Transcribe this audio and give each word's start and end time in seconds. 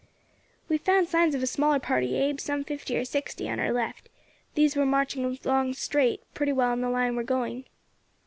"We 0.67 0.77
have 0.77 0.83
found 0.85 1.07
signs 1.09 1.35
of 1.35 1.43
a 1.43 1.45
smaller 1.45 1.77
party, 1.79 2.15
Abe, 2.15 2.39
some 2.39 2.63
fifty 2.63 2.97
or 2.97 3.05
sixty, 3.05 3.47
on 3.47 3.59
our 3.59 3.71
left; 3.71 4.09
these 4.55 4.75
were 4.75 4.83
marching 4.83 5.31
straight 5.35 5.45
along, 5.45 6.25
pretty 6.33 6.53
well 6.53 6.73
in 6.73 6.81
the 6.81 6.89
line 6.89 7.15
we 7.15 7.21
are 7.21 7.23
going." 7.23 7.65